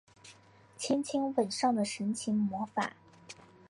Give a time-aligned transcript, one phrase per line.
[0.77, 2.95] 轻轻吻上的神奇魔法